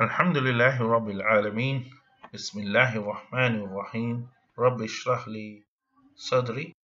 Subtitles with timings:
[0.00, 1.90] الحمد لله رب العالمين
[2.34, 5.62] بسم الله الرحمن الرحيم رب اشرح لي
[6.16, 6.74] صدري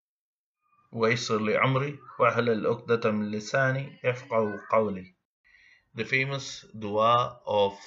[0.93, 5.14] ويسر لي أمري واحلل عقدة من لساني يفقه قولي
[5.95, 7.79] The famous dua of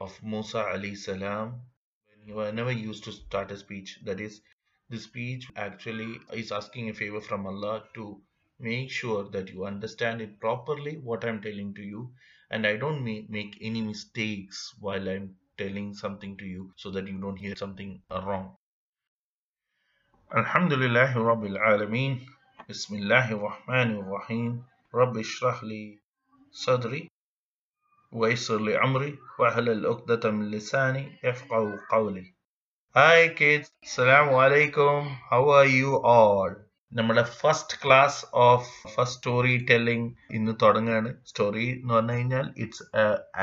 [0.00, 1.60] of Musa alayhi salam
[2.26, 4.40] whenever he used to start a speech that is
[4.88, 8.22] the speech actually is asking a favor from Allah to
[8.60, 12.12] make sure that you understand it properly what I'm telling to you
[12.50, 17.06] and I don't ma- make any mistakes while I'm telling something to you so that
[17.06, 18.56] you don't hear something uh, wrong.
[20.34, 22.26] الحمد لله رب العالمين
[22.68, 24.62] بسم الله الرحمن الرحيم
[24.94, 25.98] رب اشرح لي
[26.50, 27.08] صدري
[28.12, 32.32] ويسر لي أمري واحلل عقدة من لساني يفقه قولي
[32.96, 35.06] Hi kids, Assalamu alaikum.
[35.30, 36.50] How are you all?
[36.91, 42.85] നമ്മുടെ first class of first story telling ഇന്ന് തുടങ്ങുകയാണ് story എന്ന് പറഞ്ഞു കഴിഞ്ഞാൽ it's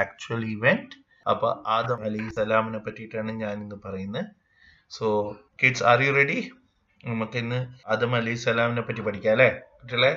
[0.03, 4.27] actual event അപ്പൊ ആദം അലി സലാമിനെ പറ്റിയിട്ടാണ് ഞാൻ ഇന്ന് പറയുന്നത്.
[4.91, 5.07] So
[5.63, 6.39] kids are you ready
[7.05, 9.49] നമുക്ക് ഇന്ന് ആദം അലി സലാമിനെ പറ്റി പഠിക്കാം അല്ലേ?
[9.81, 10.13] കുട്ടികളെ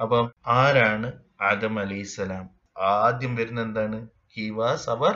[0.00, 0.24] അപ്പം
[0.58, 1.08] ആരാണ്
[1.50, 2.44] ആദം അലി സലാം?
[2.92, 3.98] ആദ്യം വരുന്ന എന്താണ്?
[4.36, 5.14] He was our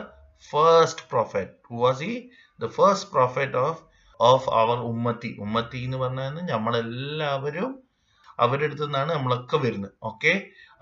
[0.50, 2.14] first prophet who was he
[2.60, 3.80] the first prophet of
[4.20, 5.30] of our ഉമ്മത്തി.
[5.44, 7.70] ഉമ്മത്തി എന്ന് പറഞ്ഞാൽ നമ്മളെല്ലാവരും
[8.38, 9.94] അവരുടെ അടുത്ത് നിന്നാണ് നമ്മളൊക്കെ വരുന്നത്.
[10.02, 10.32] ഓക്കെ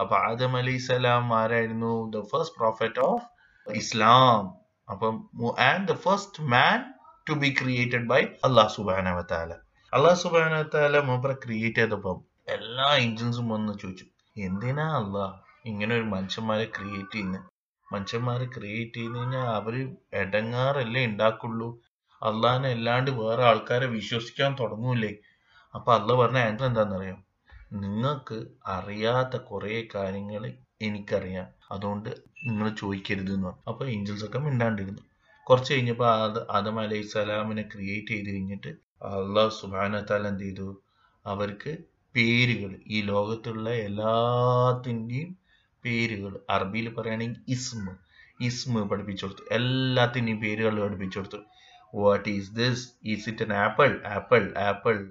[0.00, 1.92] അപ്പൊ ആദം അലി സ്വലാം ആരായിരുന്നു?
[2.14, 3.24] The first prophet of
[3.66, 4.42] Islam
[4.88, 5.14] അപ്പം
[5.70, 6.78] and the first man
[7.28, 9.52] to be created by Allah സുബാനവത്താല
[9.92, 12.18] അള്ളാഹ് സുബാനവത്താല മൂപ്പറെ ക്രിയേറ്റ് ചെയ്തപ്പം
[12.56, 17.46] എല്ലാ ഏഞ്ചൽസും വന്ന് ചോദിച്ചു എന്തിനാ അള്ളാഹ് ഇങ്ങനെ ഒരു മനുഷ്യന്മാരെ ക്രിയേറ്റ് ചെയ്യുന്നത്
[17.86, 19.74] മനുഷ്യന്മാരെ ക്രിയേറ്റ് ചെയ്ത് കഴിഞ്ഞാൽ അവർ
[20.22, 21.68] ഇടങ്ങാറല്ലേ ഉണ്ടാക്കുള്ളൂ.
[22.22, 25.14] അള്ളാഹിനെ അല്ലാണ്ട് വേറെ ആൾക്കാരെ വിശ്വസിക്കാൻ തുടങ്ങൂലേ
[25.74, 27.24] അപ്പൊ അള്ള പറഞ്ഞ ആൻസർ എന്താണെന്നറിയാം
[27.72, 30.52] നിങ്ങൾക്ക് അറിയാത്ത കുറെ കാര്യങ്ങൾ
[30.82, 31.46] എനിക്കറിയാം.
[31.70, 32.10] അതുകൊണ്ട്
[32.46, 33.62] നിങ്ങൾ ചോദിക്കരുത് എന്ന് പറഞ്ഞു.
[33.68, 35.02] അപ്പൊ ഏഞ്ചൽസ് ഒക്കെ മിണ്ടാണ്ടിരുന്നു.
[35.46, 38.68] കുറച്ച് കഴിഞ്ഞപ്പോ ആദ ആദം അലൈഹി സ്വലാമിനെ ക്രിയേറ്റ് ചെയ്ത് കഴിഞ്ഞിട്ട്
[39.04, 40.82] അള്ളാഹ് സുബാനത്താൽ എന്ത് ചെയ്തു
[41.26, 41.78] അവർക്ക്
[42.14, 45.36] പേരുകൾ ഈ ലോകത്തുള്ള എല്ലാത്തിന്റെയും
[45.84, 47.96] പേരുകൾ അറബിയിൽ പറയുകയാണെങ്കിൽ ഇസ്മ
[48.40, 49.54] ഇസ്മ പഠിപ്പിച്ചു കൊടുത്തു.
[49.54, 51.36] എല്ലാത്തിന്റെയും പേരുകൾ പഠിപ്പിച്ചു കൊടുത്തു.
[51.94, 52.78] What is this?
[53.14, 53.94] Is it an apple?
[54.18, 55.02] Apple, apple,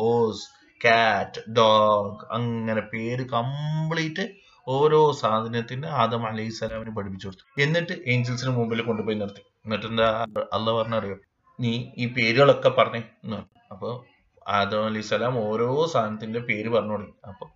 [0.00, 0.44] horse,
[0.84, 2.26] cat, dog.
[2.30, 4.28] അങ്ങനെ പേര് കംപ്ലീറ്റ്
[4.68, 6.50] ഓരോ സാധനത്തിന് ആദം അലൈഹി
[6.90, 7.62] പഠിപ്പിച്ചു കൊടുത്തു.
[7.62, 9.38] എന്നിട്ട് ഏഞ്ചൽസിന് മുമ്പിൽ കൊണ്ടുപോയി നിർത്തി.
[9.38, 11.16] എന്നിട്ട് എന്താ അല്ല പറഞ്ഞറിയോ?
[11.60, 13.60] നീ ഈ പേരുകളൊക്കെ പറഞ്ഞേ എന്ന് പറഞ്ഞു.
[13.70, 14.04] അപ്പൊ
[14.48, 17.12] ആദം അലൈഹി ഓരോ സാധനത്തിന്റെ പേര് പറഞ്ഞു തുടങ്ങി.
[17.28, 17.46] അപ്പൊ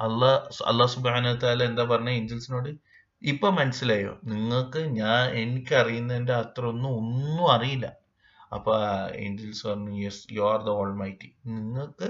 [0.00, 0.24] അല്ല
[0.66, 4.18] അള്ളാഹ് സുബാനത്താല എന്താ പറഞ്ഞ ഏഞ്ചൽസിനോട് ഇപ്പൊ മനസ്സിലായോ?
[4.24, 7.92] നിങ്ങൾക്ക് ഞാൻ എനിക്ക് അറിയുന്നതിന്റെ അത്ര ഒന്നും ഒന്നും അറിയില്ല.
[8.52, 8.72] അപ്പൊ
[9.14, 12.08] ഏഞ്ചൽസ് പറഞ്ഞു yes you are the almighty നിങ്ങൾക്ക്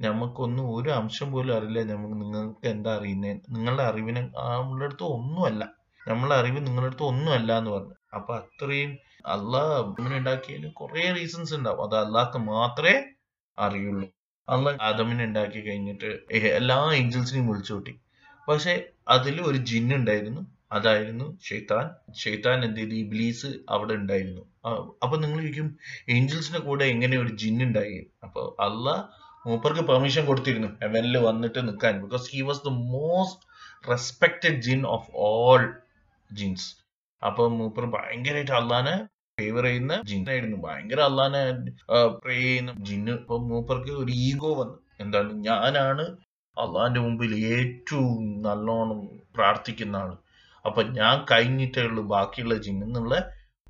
[0.00, 1.82] നമുക്കൊന്നും ഒരു അംശം പോലും അറിയില്ല.
[1.82, 5.62] നമുക്ക് നിങ്ങൾക്ക് എന്താ അറിയുന്നത് നിങ്ങളുടെ അറിവിനെ നമ്മളുടെ അടുത്ത് ഒന്നുമല്ല.
[6.08, 7.94] നമ്മളെ അറിവ് നിങ്ങളുടെ അടുത്ത് ഒന്നുമല്ല എന്ന് പറഞ്ഞു.
[8.14, 8.90] അപ്പൊ അത്രയും
[9.26, 11.82] അള്ളാഹ് ഉണ്ടാക്കിയതിന് കുറെ റീസൺസ് ഉണ്ടാവും.
[11.84, 13.02] അത് അള്ളാഹ്ക്ക് മാത്രമേ
[13.58, 14.08] അറിയുള്ളൂ.
[14.48, 18.00] അള്ളാഹ് ആദമിനെ ഉണ്ടാക്കി കഴിഞ്ഞിട്ട് എല്ലാ ഏഞ്ചൽസിനെയും വിളിച്ചു കൂട്ടി.
[18.48, 20.42] പക്ഷെ അതിൽ ഒരു ജിന്ന് ഉണ്ടായിരുന്നു.
[20.72, 22.94] അതായിരുന്നു ഷെയ്ത്താൻ ഷെയ്ത്താൻ എന്ത് ചെയ്തു?
[22.94, 24.42] ഇബ്ലീസ് അവിടെ ഉണ്ടായിരുന്നു.
[25.04, 25.68] അപ്പൊ നിങ്ങൾ ചോദിക്കും
[26.14, 27.98] ഏഞ്ചൽസിന്റെ കൂടെ എങ്ങനെ ഒരു ജിന്ന് ഉണ്ടായി?
[28.24, 29.02] അപ്പൊ അള്ളാഹ്
[29.46, 30.70] മൂപ്പർക്ക് പെർമിഷൻ കൊടുത്തിരുന്നു.
[30.82, 33.44] ഹെവനിൽ വന്നിട്ട് നിൽക്കാൻ because he was the most
[33.90, 35.62] respected jinn of all
[36.30, 36.68] jinns.
[37.22, 38.94] അപ്പൊ മൂപ്പർ ഭയങ്കരമായിട്ട് അള്ളാനെ
[39.38, 41.42] ഫേവർ ചെയ്യുന്ന ജിന്നായിരുന്നു ഭയങ്കര അള്ളാനെ
[42.22, 44.76] പ്രേ ചെയ്യുന്ന ജിന്ന് അപ്പൊ മൂപ്പർക്ക് ഒരു ഈഗോ വന്നു.
[45.04, 45.30] എന്താണ്?
[45.48, 46.04] ഞാനാണ്
[46.56, 49.00] അള്ളാന്റെ മുമ്പിൽ ഏറ്റവും നല്ലോണം
[49.36, 50.12] പ്രാർത്ഥിക്കുന്ന ആൾ.
[50.64, 53.16] അപ്പൊ ഞാൻ കഴിഞ്ഞിട്ടേ ഉള്ളൂ ബാക്കിയുള്ള ജിന്ന് എന്നുള്ള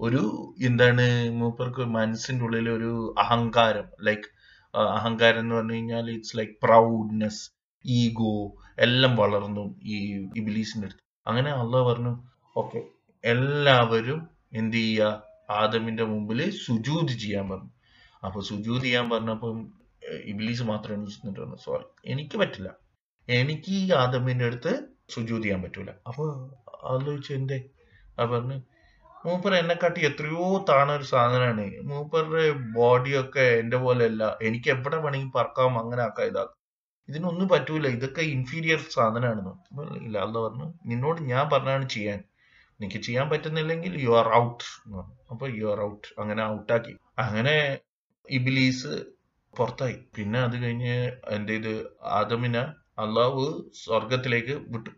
[0.01, 4.29] ഒരു എന്താണ് മൂപ്പർക്ക് മനസ്സിന്റെ ഉള്ളിൽ ഒരു അഹങ്കാരം ലൈക്ക്
[4.75, 7.51] അഹങ്കാരം എന്ന് പറഞ്ഞു കഴിഞ്ഞാൽ ഇറ്റ്സ് ലൈക്ക് പ്രൗഡ്നെസ്
[7.85, 8.33] ഈഗോ
[8.79, 9.97] എല്ലാം വളർന്നു ഈ
[10.35, 11.03] ഇബിലീസിന്റെ അടുത്ത്.
[11.27, 12.13] അങ്ങനെ അള്ളാഹ് പറഞ്ഞു
[12.57, 12.81] ഓക്കെ
[13.25, 15.23] എല്ലാവരും എന്ത് ചെയ്യുക?
[15.51, 17.71] ആദമിന്റെ മുമ്പിൽ സുജൂത് ചെയ്യാൻ പറഞ്ഞു.
[18.25, 19.57] അപ്പൊ സുജൂത് ചെയ്യാൻ പറഞ്ഞപ്പം
[20.25, 22.69] ഇബിലീസ് മാത്രം എണീച്ചിട്ട് പറഞ്ഞു സോറി എനിക്ക് പറ്റില്ല.
[23.29, 24.73] എനിക്ക് ഈ ആദമിന്റെ അടുത്ത്
[25.11, 25.91] സുജൂത് ചെയ്യാൻ പറ്റൂല.
[26.07, 26.25] അപ്പൊ
[26.85, 27.59] ആലോചിച്ചു എന്തേ?
[28.21, 28.57] ആ പറഞ്ഞു
[29.25, 32.45] മൂപ്പർ എന്നെക്കാട്ടി എത്രയോ താണ ഒരു സാധനമാണ് മൂപ്പറുടെ
[32.77, 34.23] ബോഡിയൊക്കെ എന്റെ പോലെ അല്ല.
[34.49, 36.59] എനിക്ക് എവിടെ വേണമെങ്കിൽ പറക്കാം അങ്ങനെ ആക്കാം ഇതാക്കാം.
[37.09, 37.87] ഇതിനൊന്നും പറ്റൂല.
[37.97, 39.55] ഇതൊക്കെ ഇൻഫീരിയർ സാധനമാണെന്ന്
[40.07, 42.21] ഇല്ല അല്ല പറഞ്ഞു നിന്നോട് ഞാൻ പറഞ്ഞാണ് ചെയ്യാൻ.
[42.81, 45.17] എനിക്ക് ചെയ്യാൻ പറ്റുന്നില്ലെങ്കിൽ യു ആർ ഔട്ട് എന്ന് പറഞ്ഞു.
[45.31, 47.55] അപ്പൊ യു ആർ ഔട്ട് അങ്ങനെ ഔട്ടാക്കി അങ്ങനെ
[48.29, 48.93] ഇബിലീസ്
[49.55, 49.97] പുറത്തായി.
[50.17, 50.97] പിന്നെ അത് കഴിഞ്ഞ്
[51.37, 51.73] എന്ത് ഇത്
[52.19, 52.65] ആദമിനെ
[53.05, 53.43] അള്ളാഹു
[53.85, 54.91] സ്വർഗത്തിലേക്ക് വിട്ടു.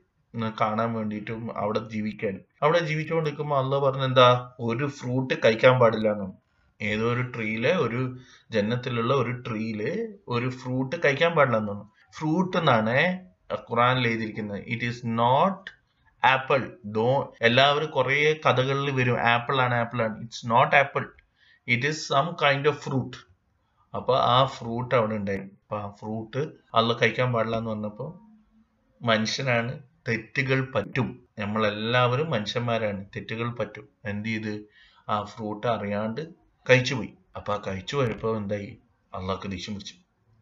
[0.61, 4.29] കാണാൻ വേണ്ടിയിട്ടും അവിടെ ജീവിക്കാനും അവിടെ ജീവിച്ചുകൊണ്ട് നിൽക്കുമ്പോൾ അള്ളാഹ് പറഞ്ഞ എന്താ
[4.69, 6.35] ഒരു ഫ്രൂട്ട് കഴിക്കാൻ പാടില്ല എന്നാണ്
[6.81, 8.01] ഏതോ ഒരു ട്രീയിലെ ഒരു
[8.55, 9.81] ജന്നത്തിലുള്ള ഒരു ട്രീയിൽ
[10.29, 11.85] ഒരു ഫ്രൂട്ട് കഴിക്കാൻ പാടില്ല എന്നാണ്
[12.19, 12.97] ഫ്രൂട്ട് എന്നാണ്
[13.69, 14.63] ഖുറാനിൽ എഴുതിയിരിക്കുന്നത്.
[14.73, 15.67] ഇറ്റ് ഈസ് നോട്ട്
[16.23, 16.61] ആപ്പിൾ
[16.97, 17.09] ഡോ
[17.49, 18.17] എല്ലാവരും കുറേ
[18.47, 19.19] കഥകളിൽ വരും.
[19.35, 20.17] ആപ്പിൾ ആണ് ആപ്പിൾ ആണ്.
[20.25, 21.05] It's not apple
[21.69, 23.17] it is some kind of fruit
[23.95, 25.43] അപ്പൊ ആ ഫ്രൂട്ട് അവിടെ ഉണ്ടായി.
[25.63, 26.41] അപ്പൊ ആ ഫ്രൂട്ട്
[26.79, 28.07] അല്ല കഴിക്കാൻ പാടില്ല എന്ന് പറഞ്ഞപ്പോ
[29.01, 29.73] മനുഷ്യനാണ്
[30.09, 31.09] തെറ്റുകൾ പറ്റും.
[31.39, 33.07] നമ്മളെല്ലാവരും മനുഷ്യന്മാരാണ്.
[33.17, 33.89] തെറ്റുകൾ പറ്റും.
[34.05, 34.55] എന്ത് ചെയ്ത്?
[35.09, 36.21] ആ ഫ്രൂട്ട് അറിയാണ്ട്
[36.71, 38.79] കഴിച്ചു പോയി അപ്പൊ ആ കഴിച്ചു പോയപ്പോ എന്തായി?
[39.15, 39.95] അള്ളാഹ്ക്ക് ദേഷ്യം പിടിച്ചു.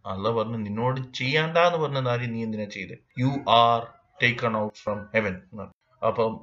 [0.07, 2.95] അള്ള പറഞ്ഞു നിന്നോട് ചെയ്യണ്ടെന്ന് പറഞ്ഞ നാരി നീ എന്തിനാ ചെയ്ത്?
[3.19, 3.81] You are
[4.23, 5.35] taken out from heaven
[6.07, 6.35] അപ്പം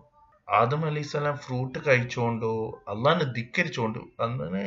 [0.50, 4.62] ആദം അലൈഹി സ്വലാം ഫ്രൂട്ട് കഴിച്ചോണ്ടോ അള്ളാഹിനെ ധിക്കരിച്ചോണ്ടോ അങ്ങനെ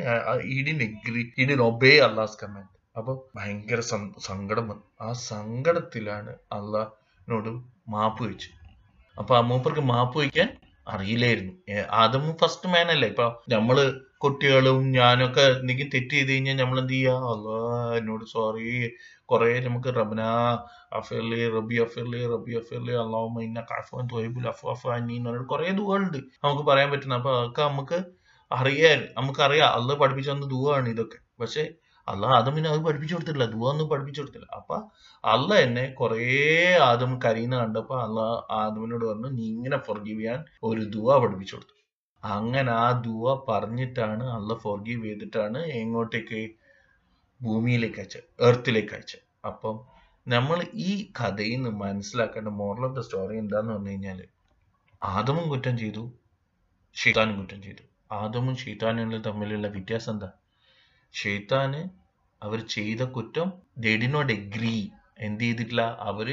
[0.44, 3.80] ഈഡിൻ എഗ്രി ഈഡിൻ ഒബേ അള്ളാഹ്സ് കമാൻഡ് അപ്പൊ ഭയങ്കര
[4.18, 8.48] സങ്കടം ആ സങ്കടത്തിലാണ് അള്ളാഹിനോട് മാപ്പ് വെച്ചു.
[9.18, 10.48] അപ്പൊ ആ മൂപ്പർക്ക് മാപ്പ് വയ്ക്കാൻ
[10.88, 11.52] അറിയില്ലായിരുന്നു.
[11.90, 13.08] ആദം ഫസ്റ്റ് മാൻ അല്ലേ?
[13.08, 13.76] ഇപ്പൊ നമ്മൾ
[14.18, 17.14] കുട്ടികളും ഞാനൊക്കെ എന്തെങ്കിലും തെറ്റ് ചെയ്ത് കഴിഞ്ഞാൽ നമ്മൾ എന്ത് ചെയ്യാ?
[17.32, 17.58] അല്ലാ
[17.98, 18.90] എന്നോട് സോറി
[19.24, 20.20] കുറെ നമുക്ക് റബ്ന
[20.92, 24.08] അഫിർലി റബി അഫിർലി റബി അഫിർലി അള്ളാഹുമ്മ ഇന്ന കഫൻ
[25.46, 25.70] കുറെ
[26.44, 27.98] നമുക്ക് പറയാൻ പറ്റുന്ന അപ്പൊ അതൊക്കെ നമുക്ക്
[28.52, 29.68] അറിയാൻ നമുക്കറിയാം.
[29.68, 31.18] അള്ളാഹ് പഠിപ്പിച്ചു തന്ന ദുവാണ് ഇതൊക്കെ.
[31.40, 31.62] പക്ഷെ
[32.08, 33.46] അള്ളാഹ് ആദമിനെ അത് പഠിപ്പിച്ചു കൊടുത്തിട്ടില്ല.
[33.54, 34.48] ദുവ ഒന്നും പഠിപ്പിച്ചു കൊടുത്തില്ല.
[34.58, 34.76] അപ്പൊ
[35.24, 36.20] അല്ല എന്നെ കുറേ
[36.90, 38.20] ആദം കരീന്ന് കണ്ടപ്പോ അല്ല
[38.60, 41.74] ആദമിനോട് പറഞ്ഞു നീ ഇങ്ങനെ ഫോർഗീവ് ചെയ്യാൻ ഒരു ദുവ പഠിപ്പിച്ചു കൊടുത്തു.
[42.24, 46.40] അങ്ങനെ ആ ദുവ പറഞ്ഞിട്ടാണ് അല്ല ഫോർഗീവ് ചെയ്തിട്ടാണ് എങ്ങോട്ടേക്ക്
[47.40, 49.24] ഭൂമിയിലേക്ക് അയച്ചത് എർത്തിലേക്ക് അയച്ചത്.
[49.50, 49.76] അപ്പം
[50.28, 54.20] നമ്മൾ ഈ കഥയിൽ നിന്ന് മനസ്സിലാക്കേണ്ട മോറൽ ഓഫ് ദ സ്റ്റോറി എന്താന്ന് പറഞ്ഞു കഴിഞ്ഞാൽ
[55.02, 56.02] ആദമും കുറ്റം ചെയ്തു
[56.94, 57.84] ഷെയ്ത്താനും കുറ്റം ചെയ്തു.
[58.12, 60.28] ആദമും ഷെയ്ത്താനും തമ്മിലുള്ള വ്യത്യാസം എന്താ?
[61.20, 61.80] ഷെയ്ത്താന്
[62.42, 63.48] അവർ ചെയ്ത കുറ്റം
[63.78, 64.76] ദേ ഡി നോട്ട് എഗ്രി
[65.18, 65.82] എന്ത് ചെയ്തിട്ടില്ല?
[66.00, 66.28] അവർ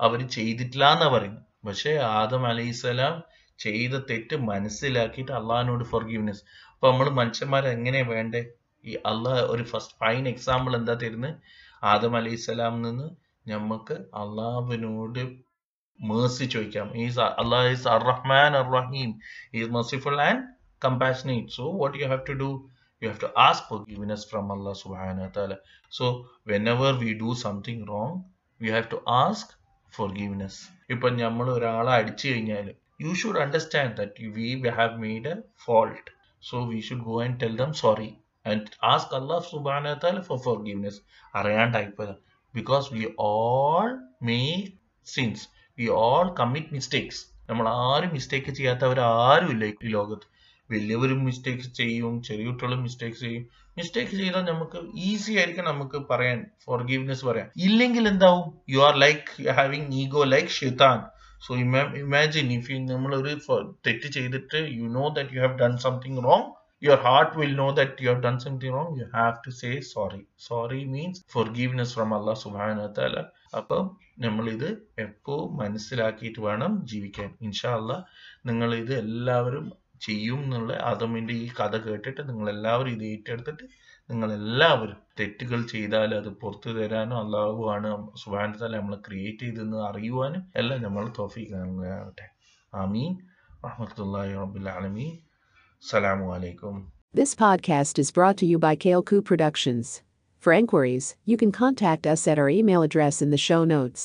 [0.00, 1.44] അവർ ചെയ്തിട്ടില്ല എന്നാ പറയുന്നത്.
[1.66, 3.22] പക്ഷെ ആദം അലൈസലാം
[3.58, 6.42] ചെയ്ത തെറ്റ് മനസ്സിലാക്കിയിട്ട് അള്ളാഹിനോട് ഫോർഗീവ്നെസ്
[6.72, 8.42] അപ്പൊ നമ്മൾ മനുഷ്യന്മാർ എങ്ങനെ വേണ്ടേ?
[8.84, 11.34] ഈ അള്ളാഹ് ഒരു ഫസ്റ്റ് ഫൈൻ എക്സാമ്പിൾ എന്താ തരുന്നത്
[11.82, 13.08] ആദം അലൈഹിസ്സലാം നിന്ന്
[13.48, 15.22] നമുക്ക് അള്ളാഹുവിനോട്
[16.00, 16.88] മേഴ്സി ചോദിക്കാം.
[17.04, 19.10] ഈസ് അള്ളാഹ് ഈസ് അർ റഹ്മാൻ അർ റഹീം
[19.54, 20.42] is merciful and
[20.84, 22.50] compassionate so what you have to do?
[23.00, 25.56] You have to ask forgiveness from Allah subhanahu wa ta'ala
[25.98, 28.24] so whenever we do something wrong
[28.60, 29.46] we have to ask
[29.98, 30.56] forgiveness
[30.94, 32.68] ഇപ്പൊ നമ്മൾ ഒരാളെ അടിച്ചു കഴിഞ്ഞാൽ
[33.20, 34.48] should understand that we
[34.80, 36.06] have made a fault
[36.48, 38.10] so we should go and tell them sorry
[38.44, 38.62] and
[38.94, 40.98] ask Allah subhanahu wa ta'ala for forgiveness
[41.40, 42.16] അറിയാണ്ടായിപ്പോയതാ
[42.54, 43.90] because we all
[44.30, 44.68] make
[45.14, 45.40] sins
[45.78, 47.18] we all commit mistakes
[47.48, 50.26] നമ്മൾ ആരും mistake ചെയ്യാത്തവർ ആരുമില്ല ഈ ലോകത്ത്
[50.72, 53.44] വലിയവരും mistakes ചെയ്യും ചെറിയ കുട്ടികളും മിസ്റ്റേക്സ് ചെയ്യും.
[53.78, 57.48] മിസ്റ്റേക്ക് ചെയ്താൽ നമുക്ക് ഈസി ആയിരിക്കും നമുക്ക് പറയാൻ ഫോർഗീവ്നെസ് പറയാൻ.
[57.56, 58.46] ഇല്ലെങ്കിൽ എന്താവും?
[58.70, 61.00] You are like having ego like ഷിതാൻ
[61.46, 61.56] so
[62.04, 63.34] imagine if you നമ്മൾ ഒരു
[63.86, 66.48] തെറ്റ് ചെയ്തിട്ട് you know that you have done something wrong
[66.82, 68.90] your heart will know that you have done something wrong.
[68.98, 70.20] You have to say sorry.
[70.36, 73.22] Sorry means forgiveness from allah subhanahu wa ta'ala.
[73.56, 73.82] അപ്പം
[74.18, 74.68] നമ്മൾ ഇത്
[74.98, 77.28] എപ്പോ മനസ്സിലാക്കിയിട്ട് വേണം ജീവിക്കാൻ.
[77.40, 77.92] ഇൻഷാ അല്ല
[78.46, 79.72] നിങ്ങൾ ഇത് എല്ലാവരും
[80.05, 83.65] ചെയ്യും എന്നുള്ള ആദമിന്റെ ഈ കഥ കേട്ടിട്ട് നിങ്ങൾ എല്ലാവരും ഇത് ഏറ്റെടുത്തിട്ട്
[84.09, 87.91] നിങ്ങൾ എല്ലാവരും തെറ്റുകൾ ചെയ്താൽ അത് പുറത്തു തരാനും അള്ളാഹുവാണ്
[88.23, 92.27] സുബാന തല നമ്മളെ ക്രിയേറ്റ് ചെയ്തെന്ന് അറിയുവാനും എല്ലാം നമ്മൾ തോഫിക്കാകട്ടെ
[92.73, 93.13] ആമീൻ
[93.65, 95.15] റഹ്മത്തുള്ളാഹി റബ്ബിൽ ആലമീൻ
[95.83, 96.75] അസ്സലാമു അലൈക്കും
[97.15, 99.89] This podcast is brought to you by Kaleku Productions.
[100.43, 104.01] For inquiries, you can contact us at our email address in the show notes.